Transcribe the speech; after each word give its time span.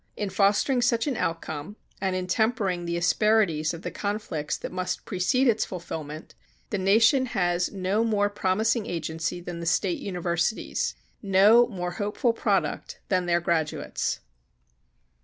In 0.17 0.31
fostering 0.31 0.81
such 0.81 1.05
an 1.05 1.15
outcome 1.15 1.75
and 2.01 2.15
in 2.15 2.25
tempering 2.25 2.85
the 2.85 2.97
asperities 2.97 3.71
of 3.71 3.83
the 3.83 3.91
conflicts 3.91 4.57
that 4.57 4.71
must 4.71 5.05
precede 5.05 5.47
its 5.47 5.63
fulfilment, 5.63 6.33
the 6.71 6.79
nation 6.79 7.27
has 7.27 7.71
no 7.71 8.03
more 8.03 8.27
promising 8.27 8.87
agency 8.87 9.41
than 9.41 9.59
the 9.59 9.67
State 9.67 9.99
Universities, 9.99 10.95
no 11.21 11.67
more 11.67 11.91
hopeful 12.01 12.33
product 12.33 12.99
than 13.09 13.27
their 13.27 13.41
graduates. 13.41 14.21